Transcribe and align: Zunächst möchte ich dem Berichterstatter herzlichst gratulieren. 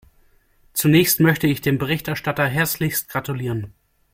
Zunächst 0.73 1.19
möchte 1.19 1.45
ich 1.45 1.61
dem 1.61 1.77
Berichterstatter 1.77 2.47
herzlichst 2.47 3.07
gratulieren. 3.07 3.71